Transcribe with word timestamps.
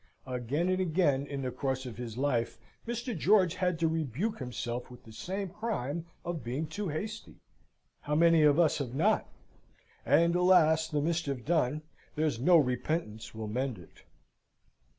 Again 0.25 0.67
and 0.69 0.79
again, 0.79 1.27
in 1.27 1.43
the 1.43 1.51
course 1.51 1.85
of 1.85 1.97
his 1.97 2.17
life, 2.17 2.57
Mr. 2.87 3.15
George 3.15 3.53
had 3.53 3.77
to 3.77 3.87
rebuke 3.87 4.39
himself 4.39 4.89
with 4.89 5.03
the 5.03 5.11
same 5.13 5.49
crime 5.49 6.07
of 6.25 6.43
being 6.43 6.65
too 6.65 6.87
hasty. 6.87 7.35
How 7.99 8.15
many 8.15 8.41
of 8.41 8.57
us 8.59 8.79
have 8.79 8.95
not? 8.95 9.29
And, 10.03 10.33
alas, 10.35 10.87
the 10.87 11.03
mischief 11.03 11.45
done, 11.45 11.83
there's 12.15 12.39
no 12.39 12.57
repentance 12.57 13.35
will 13.35 13.47
mend 13.47 13.77
it. 13.77 14.03